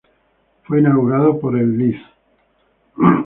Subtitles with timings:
[0.63, 2.01] Fue inaugurado por el Lic.